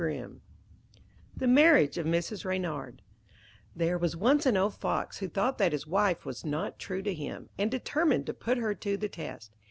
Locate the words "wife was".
5.85-6.43